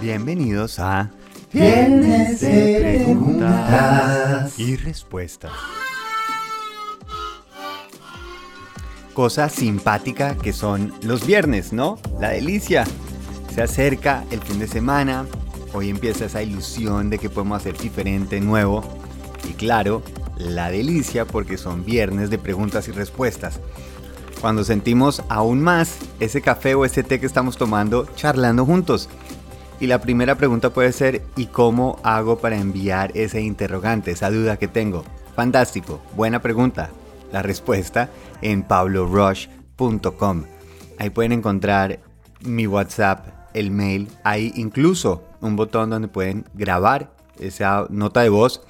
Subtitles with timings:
[0.00, 1.10] Bienvenidos a
[1.52, 4.58] Viernes de preguntas.
[4.58, 5.52] y respuestas.
[9.14, 11.98] Cosa simpática que son los viernes, ¿no?
[12.20, 12.84] La delicia.
[13.54, 15.24] Se acerca el fin de semana,
[15.72, 18.82] hoy empieza esa ilusión de que podemos hacer diferente, nuevo.
[19.48, 20.02] Y claro,
[20.36, 23.60] la delicia porque son viernes de preguntas y respuestas.
[24.42, 29.08] Cuando sentimos aún más ese café o ese té que estamos tomando charlando juntos.
[29.78, 34.56] Y la primera pregunta puede ser, ¿y cómo hago para enviar ese interrogante, esa duda
[34.56, 35.04] que tengo?
[35.34, 36.90] Fantástico, buena pregunta.
[37.30, 38.08] La respuesta
[38.40, 40.44] en pablorush.com.
[40.98, 42.00] Ahí pueden encontrar
[42.40, 48.62] mi WhatsApp, el mail, hay incluso un botón donde pueden grabar esa nota de voz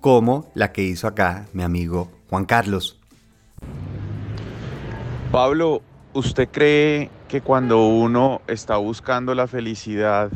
[0.00, 2.98] como la que hizo acá mi amigo Juan Carlos.
[5.32, 10.30] Pablo, ¿usted cree que cuando uno está buscando la felicidad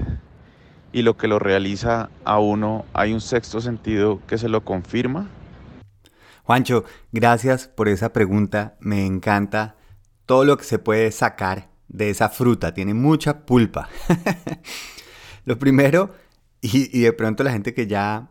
[0.92, 5.28] y lo que lo realiza a uno, hay un sexto sentido que se lo confirma?
[6.44, 8.76] Juancho, gracias por esa pregunta.
[8.80, 9.76] Me encanta
[10.26, 12.74] todo lo que se puede sacar de esa fruta.
[12.74, 13.88] Tiene mucha pulpa.
[15.44, 16.12] lo primero,
[16.60, 18.30] y, de pronto la gente que ya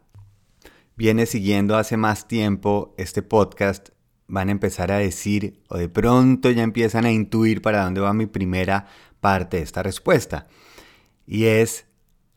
[0.98, 3.90] viene siguiendo hace más tiempo este podcast
[4.30, 8.14] van a empezar a decir o de pronto ya empiezan a intuir para dónde va
[8.14, 8.88] mi primera
[9.20, 10.48] parte de esta respuesta.
[11.28, 11.86] Y es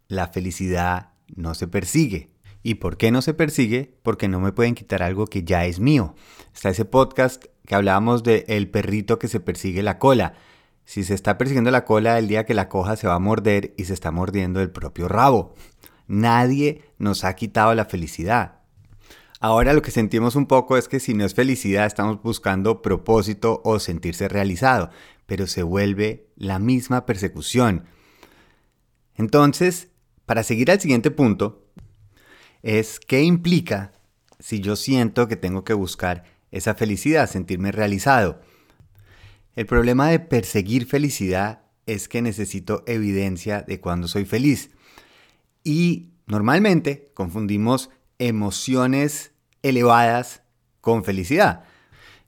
[0.08, 2.30] la felicidad no se persigue.
[2.62, 3.94] ¿Y por qué no se persigue?
[4.02, 6.14] Porque no me pueden quitar algo que ya es mío.
[6.54, 10.34] Está ese podcast que hablábamos de el perrito que se persigue la cola.
[10.84, 13.74] Si se está persiguiendo la cola, el día que la coja se va a morder
[13.76, 15.54] y se está mordiendo el propio rabo.
[16.06, 18.61] Nadie nos ha quitado la felicidad.
[19.44, 23.60] Ahora lo que sentimos un poco es que si no es felicidad estamos buscando propósito
[23.64, 24.90] o sentirse realizado,
[25.26, 27.86] pero se vuelve la misma persecución.
[29.16, 29.88] Entonces,
[30.26, 31.66] para seguir al siguiente punto,
[32.62, 33.90] es qué implica
[34.38, 36.22] si yo siento que tengo que buscar
[36.52, 38.40] esa felicidad, sentirme realizado.
[39.56, 44.70] El problema de perseguir felicidad es que necesito evidencia de cuando soy feliz.
[45.64, 47.90] Y normalmente confundimos
[48.20, 49.31] emociones
[49.62, 50.42] elevadas
[50.80, 51.64] con felicidad.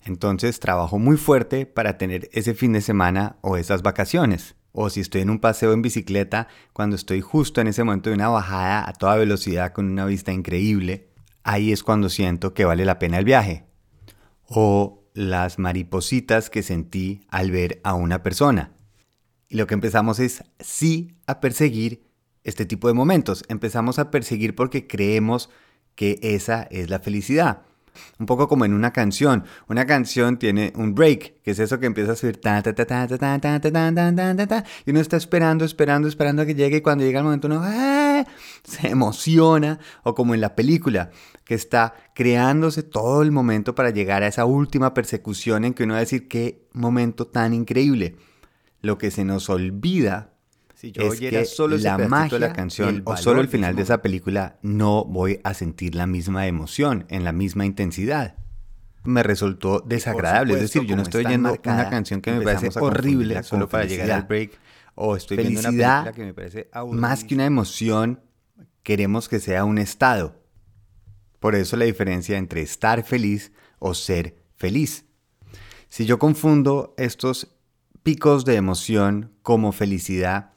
[0.05, 4.55] Entonces trabajo muy fuerte para tener ese fin de semana o esas vacaciones.
[4.73, 8.17] O si estoy en un paseo en bicicleta, cuando estoy justo en ese momento de
[8.17, 11.11] una bajada a toda velocidad con una vista increíble,
[11.43, 13.67] ahí es cuando siento que vale la pena el viaje.
[14.47, 18.73] O las maripositas que sentí al ver a una persona.
[19.49, 22.11] Y lo que empezamos es sí a perseguir
[22.43, 23.45] este tipo de momentos.
[23.49, 25.51] Empezamos a perseguir porque creemos
[25.95, 27.63] que esa es la felicidad.
[28.19, 29.45] Un poco como en una canción.
[29.69, 32.41] Una canción tiene un break, que es eso que empieza a subir
[34.85, 37.63] y uno está esperando, esperando, esperando a que llegue y cuando llega el momento uno
[38.65, 41.11] se emociona o como en la película
[41.45, 45.95] que está creándose todo el momento para llegar a esa última persecución en que uno
[45.95, 48.17] va a decir qué momento tan increíble.
[48.81, 50.34] Lo que se nos olvida
[50.85, 53.83] si yo es que solo la magia de la canción o solo el final de
[53.83, 58.37] esa película no voy a sentir la misma emoción en la misma intensidad.
[59.03, 62.43] Me resultó desagradable, supuesto, es decir, yo no estoy oyendo marcada, una canción que me
[62.43, 64.59] parece horrible solo para llegar al break
[64.95, 68.21] o estoy felicidad, viendo una película que me parece más que una emoción,
[68.83, 70.43] queremos que sea un estado.
[71.41, 75.07] Por eso la diferencia entre estar feliz o ser feliz.
[75.89, 77.57] Si yo confundo estos
[78.03, 80.54] picos de emoción como felicidad,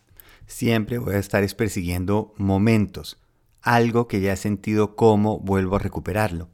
[0.47, 3.21] siempre voy a estar persiguiendo momentos,
[3.61, 6.49] algo que ya he sentido cómo vuelvo a recuperarlo.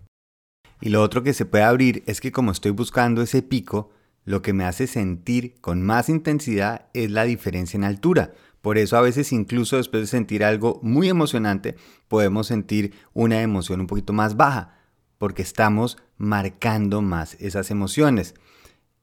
[0.81, 3.91] Y lo otro que se puede abrir es que como estoy buscando ese pico,
[4.25, 8.33] lo que me hace sentir con más intensidad es la diferencia en altura.
[8.61, 11.75] Por eso a veces incluso después de sentir algo muy emocionante,
[12.07, 14.77] podemos sentir una emoción un poquito más baja,
[15.17, 18.35] porque estamos marcando más esas emociones.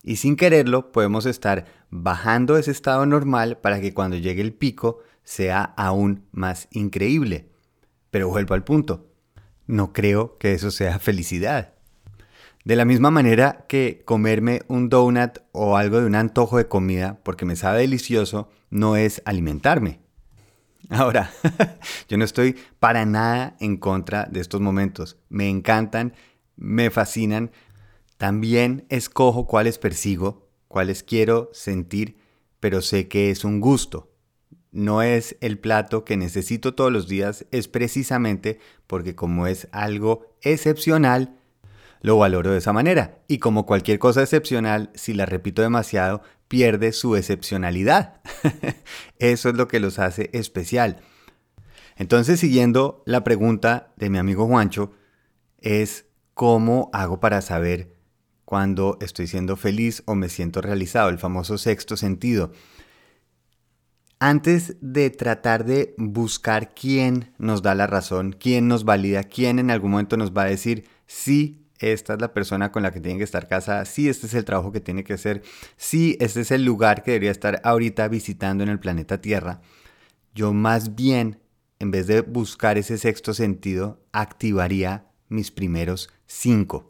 [0.02, 5.00] Y sin quererlo podemos estar bajando ese estado normal para que cuando llegue el pico
[5.24, 7.50] sea aún más increíble.
[8.10, 9.06] Pero vuelvo al punto.
[9.66, 11.74] No creo que eso sea felicidad.
[12.64, 17.18] De la misma manera que comerme un donut o algo de un antojo de comida
[17.22, 20.00] porque me sabe delicioso no es alimentarme.
[20.90, 21.30] Ahora,
[22.08, 25.18] yo no estoy para nada en contra de estos momentos.
[25.28, 26.14] Me encantan,
[26.56, 27.50] me fascinan,
[28.20, 32.18] también escojo cuáles persigo, cuáles quiero sentir,
[32.60, 34.12] pero sé que es un gusto.
[34.72, 40.36] No es el plato que necesito todos los días, es precisamente porque como es algo
[40.42, 41.38] excepcional,
[42.02, 43.22] lo valoro de esa manera.
[43.26, 48.20] Y como cualquier cosa excepcional, si la repito demasiado, pierde su excepcionalidad.
[49.18, 51.00] Eso es lo que los hace especial.
[51.96, 54.92] Entonces, siguiendo la pregunta de mi amigo Juancho,
[55.56, 57.98] es cómo hago para saber
[58.50, 62.50] cuando estoy siendo feliz o me siento realizado, el famoso sexto sentido.
[64.18, 69.70] Antes de tratar de buscar quién nos da la razón, quién nos valida, quién en
[69.70, 73.18] algún momento nos va a decir sí, esta es la persona con la que tiene
[73.18, 75.44] que estar casada, sí, este es el trabajo que tiene que hacer,
[75.76, 79.60] sí, este es el lugar que debería estar ahorita visitando en el planeta Tierra,
[80.34, 81.38] yo más bien
[81.78, 86.89] en vez de buscar ese sexto sentido, activaría mis primeros cinco.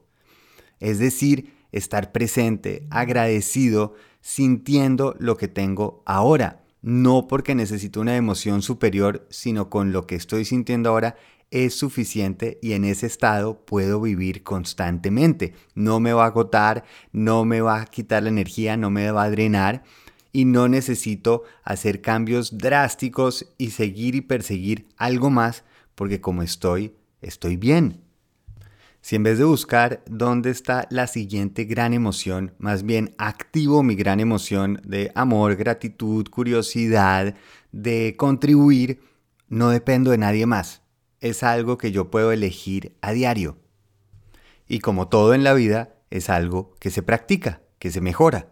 [0.81, 6.65] Es decir, estar presente, agradecido, sintiendo lo que tengo ahora.
[6.83, 11.17] No porque necesito una emoción superior, sino con lo que estoy sintiendo ahora
[11.51, 15.55] es suficiente y en ese estado puedo vivir constantemente.
[15.75, 19.25] No me va a agotar, no me va a quitar la energía, no me va
[19.25, 19.83] a drenar
[20.33, 26.95] y no necesito hacer cambios drásticos y seguir y perseguir algo más porque como estoy,
[27.21, 28.10] estoy bien.
[29.01, 33.95] Si en vez de buscar dónde está la siguiente gran emoción, más bien activo mi
[33.95, 37.35] gran emoción de amor, gratitud, curiosidad,
[37.73, 39.01] de contribuir,
[39.49, 40.83] no dependo de nadie más.
[41.21, 43.59] Es algo que yo puedo elegir a diario.
[44.69, 48.49] Y como todo en la vida, es algo que se practica, que se mejora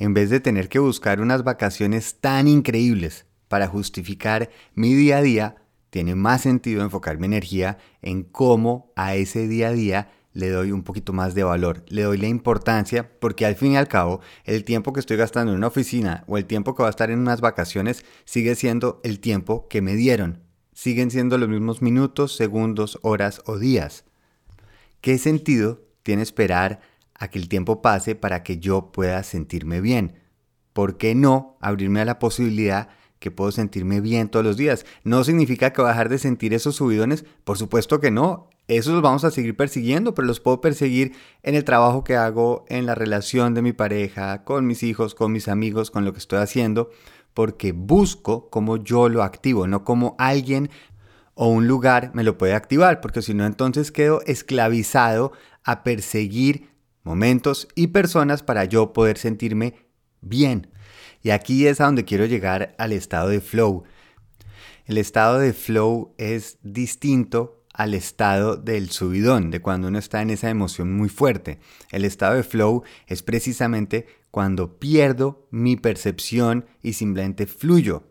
[0.00, 5.22] en vez de tener que buscar unas vacaciones tan increíbles para justificar mi día a
[5.22, 5.56] día,
[5.90, 10.70] tiene más sentido enfocar mi energía en cómo a ese día a día le doy
[10.70, 14.20] un poquito más de valor, le doy la importancia, porque al fin y al cabo
[14.44, 17.10] el tiempo que estoy gastando en una oficina o el tiempo que va a estar
[17.10, 20.42] en unas vacaciones sigue siendo el tiempo que me dieron.
[20.72, 24.04] Siguen siendo los mismos minutos, segundos, horas o días.
[25.00, 26.80] ¿Qué sentido tiene esperar
[27.20, 30.14] a que el tiempo pase para que yo pueda sentirme bien.
[30.72, 32.88] ¿Por qué no abrirme a la posibilidad
[33.20, 34.84] que puedo sentirme bien todos los días?
[35.04, 37.24] ¿No significa que voy a dejar de sentir esos subidones?
[37.44, 38.50] Por supuesto que no.
[38.66, 41.12] Esos los vamos a seguir persiguiendo, pero los puedo perseguir
[41.42, 45.32] en el trabajo que hago, en la relación de mi pareja, con mis hijos, con
[45.32, 46.90] mis amigos, con lo que estoy haciendo,
[47.34, 50.70] porque busco como yo lo activo, no como alguien
[51.34, 55.32] o un lugar me lo puede activar, porque si no entonces quedo esclavizado
[55.64, 56.68] a perseguir
[57.02, 59.74] momentos y personas para yo poder sentirme
[60.20, 60.68] bien.
[61.22, 63.84] Y aquí es a donde quiero llegar al estado de flow.
[64.86, 70.30] El estado de flow es distinto al estado del subidón, de cuando uno está en
[70.30, 71.60] esa emoción muy fuerte.
[71.90, 78.04] El estado de flow es precisamente cuando pierdo mi percepción y simplemente fluyo.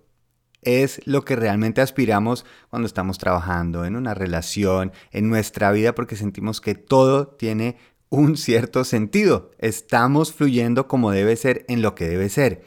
[0.61, 6.15] Es lo que realmente aspiramos cuando estamos trabajando en una relación, en nuestra vida, porque
[6.15, 7.77] sentimos que todo tiene
[8.09, 9.51] un cierto sentido.
[9.59, 12.63] Estamos fluyendo como debe ser en lo que debe ser.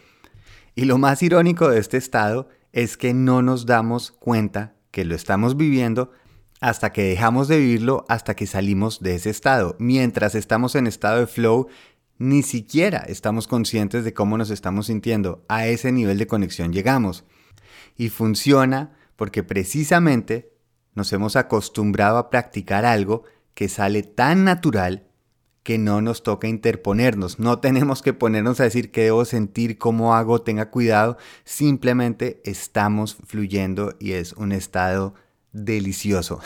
[0.74, 5.14] Y lo más irónico de este estado es que no nos damos cuenta que lo
[5.14, 6.10] estamos viviendo
[6.60, 9.76] hasta que dejamos de vivirlo, hasta que salimos de ese estado.
[9.78, 11.68] Mientras estamos en estado de flow,
[12.18, 15.44] ni siquiera estamos conscientes de cómo nos estamos sintiendo.
[15.48, 17.24] A ese nivel de conexión llegamos.
[17.96, 20.52] Y funciona porque precisamente
[20.94, 25.08] nos hemos acostumbrado a practicar algo que sale tan natural
[25.62, 30.14] que no nos toca interponernos, no tenemos que ponernos a decir qué debo sentir, cómo
[30.14, 35.14] hago, tenga cuidado, simplemente estamos fluyendo y es un estado
[35.52, 36.40] delicioso.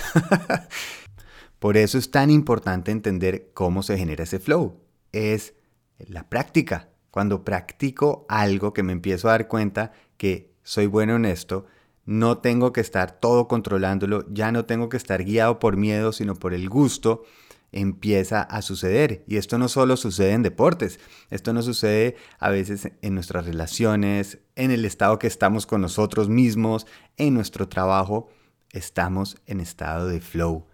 [1.58, 4.80] Por eso es tan importante entender cómo se genera ese flow.
[5.12, 5.54] Es
[5.98, 6.90] la práctica.
[7.10, 11.64] Cuando practico algo que me empiezo a dar cuenta que soy bueno en esto,
[12.04, 16.34] no tengo que estar todo controlándolo, ya no tengo que estar guiado por miedo, sino
[16.34, 17.24] por el gusto
[17.72, 19.24] empieza a suceder.
[19.26, 24.38] Y esto no solo sucede en deportes, esto no sucede a veces en nuestras relaciones,
[24.54, 28.28] en el estado que estamos con nosotros mismos, en nuestro trabajo,
[28.72, 30.66] estamos en estado de flow.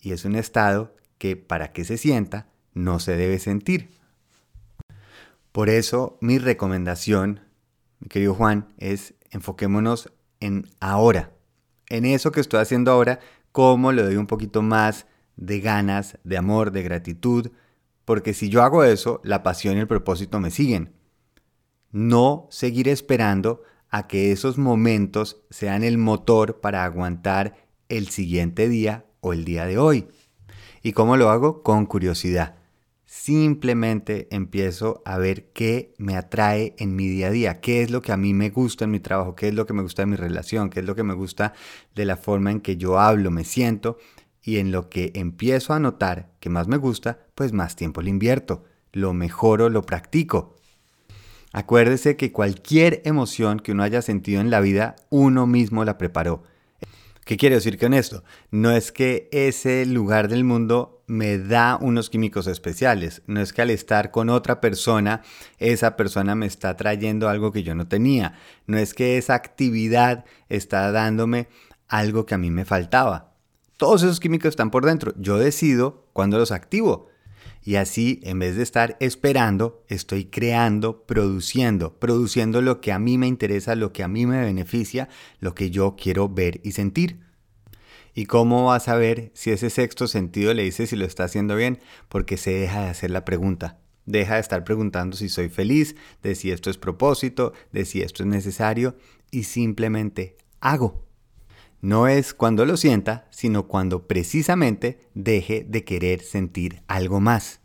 [0.00, 3.90] Y es un estado que para que se sienta no se debe sentir.
[5.52, 7.40] Por eso mi recomendación,
[8.00, 11.32] mi querido Juan, es enfoquémonos en ahora,
[11.88, 13.20] en eso que estoy haciendo ahora,
[13.52, 17.50] cómo le doy un poquito más de ganas, de amor, de gratitud,
[18.04, 20.92] porque si yo hago eso, la pasión y el propósito me siguen.
[21.90, 29.06] No seguir esperando a que esos momentos sean el motor para aguantar el siguiente día
[29.20, 30.08] o el día de hoy.
[30.82, 31.62] ¿Y cómo lo hago?
[31.62, 32.56] Con curiosidad.
[33.06, 38.02] Simplemente empiezo a ver qué me atrae en mi día a día, qué es lo
[38.02, 40.10] que a mí me gusta en mi trabajo, qué es lo que me gusta en
[40.10, 41.54] mi relación, qué es lo que me gusta
[41.94, 43.98] de la forma en que yo hablo, me siento
[44.44, 48.10] y en lo que empiezo a notar que más me gusta, pues más tiempo le
[48.10, 50.56] invierto, lo mejoro, lo practico.
[51.52, 56.42] Acuérdese que cualquier emoción que uno haya sentido en la vida, uno mismo la preparó.
[57.24, 58.22] ¿Qué quiero decir con esto?
[58.50, 63.62] No es que ese lugar del mundo me da unos químicos especiales, no es que
[63.62, 65.22] al estar con otra persona,
[65.58, 68.34] esa persona me está trayendo algo que yo no tenía,
[68.66, 71.48] no es que esa actividad está dándome
[71.88, 73.33] algo que a mí me faltaba.
[73.76, 77.08] Todos esos químicos están por dentro, yo decido cuándo los activo.
[77.62, 83.18] Y así, en vez de estar esperando, estoy creando, produciendo, produciendo lo que a mí
[83.18, 85.08] me interesa, lo que a mí me beneficia,
[85.40, 87.20] lo que yo quiero ver y sentir.
[88.14, 91.56] ¿Y cómo vas a ver si ese sexto sentido le dice si lo está haciendo
[91.56, 91.80] bien?
[92.08, 93.80] Porque se deja de hacer la pregunta.
[94.06, 98.22] Deja de estar preguntando si soy feliz, de si esto es propósito, de si esto
[98.22, 98.96] es necesario
[99.30, 101.03] y simplemente hago.
[101.84, 107.60] No es cuando lo sienta, sino cuando precisamente deje de querer sentir algo más.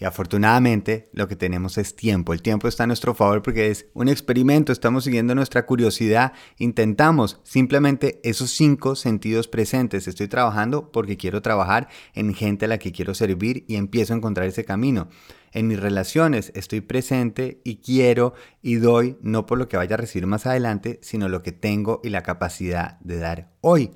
[0.00, 2.32] Y afortunadamente lo que tenemos es tiempo.
[2.32, 7.40] El tiempo está a nuestro favor porque es un experimento, estamos siguiendo nuestra curiosidad, intentamos
[7.42, 10.06] simplemente esos cinco sentidos presentes.
[10.06, 14.16] Estoy trabajando porque quiero trabajar en gente a la que quiero servir y empiezo a
[14.16, 15.08] encontrar ese camino.
[15.52, 19.98] En mis relaciones estoy presente y quiero y doy no por lo que vaya a
[19.98, 23.90] recibir más adelante, sino lo que tengo y la capacidad de dar hoy.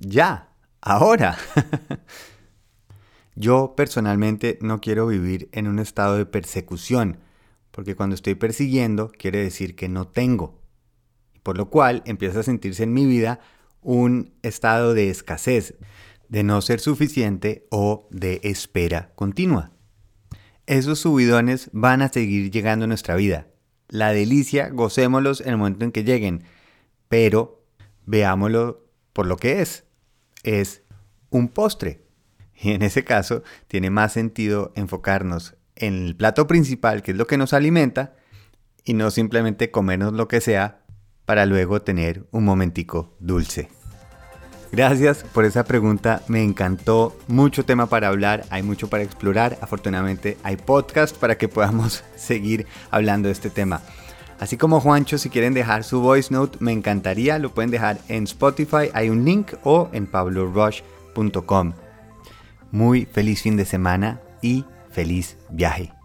[0.00, 0.50] Ya,
[0.80, 1.36] ahora.
[3.38, 7.18] Yo personalmente no quiero vivir en un estado de persecución,
[7.70, 10.62] porque cuando estoy persiguiendo quiere decir que no tengo,
[11.42, 13.40] por lo cual empieza a sentirse en mi vida
[13.82, 15.74] un estado de escasez,
[16.30, 19.70] de no ser suficiente o de espera continua.
[20.64, 23.48] Esos subidones van a seguir llegando a nuestra vida.
[23.88, 26.44] La delicia, gocémoslos en el momento en que lleguen,
[27.08, 27.62] pero
[28.06, 29.84] veámoslo por lo que es.
[30.42, 30.82] Es
[31.30, 32.05] un postre,
[32.60, 37.26] y en ese caso tiene más sentido enfocarnos en el plato principal, que es lo
[37.26, 38.14] que nos alimenta,
[38.84, 40.80] y no simplemente comernos lo que sea
[41.24, 43.68] para luego tener un momentico dulce.
[44.72, 50.36] Gracias por esa pregunta, me encantó, mucho tema para hablar, hay mucho para explorar, afortunadamente
[50.42, 53.80] hay podcast para que podamos seguir hablando de este tema.
[54.38, 58.24] Así como Juancho, si quieren dejar su voice note, me encantaría, lo pueden dejar en
[58.24, 61.85] Spotify, hay un link o en pablorush.com.
[62.70, 65.95] Muy feliz fin de semana y feliz viaje.